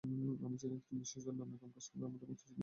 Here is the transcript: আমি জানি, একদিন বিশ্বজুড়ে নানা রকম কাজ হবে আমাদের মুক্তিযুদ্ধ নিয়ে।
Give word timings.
আমি 0.45 0.55
জানি, 0.61 0.73
একদিন 0.79 0.97
বিশ্বজুড়ে 1.03 1.37
নানা 1.39 1.53
রকম 1.55 1.69
কাজ 1.75 1.85
হবে 1.91 2.03
আমাদের 2.09 2.27
মুক্তিযুদ্ধ 2.29 2.51
নিয়ে। 2.53 2.59